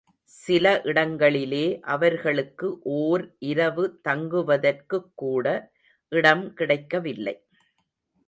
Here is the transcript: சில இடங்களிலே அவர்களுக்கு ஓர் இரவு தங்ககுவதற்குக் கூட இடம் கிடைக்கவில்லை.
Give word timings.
சில 0.23 0.81
இடங்களிலே 0.83 1.79
அவர்களுக்கு 1.87 2.79
ஓர் 2.93 3.35
இரவு 3.39 3.99
தங்ககுவதற்குக் 4.07 5.11
கூட 5.15 5.45
இடம் 6.11 6.53
கிடைக்கவில்லை. 6.53 7.35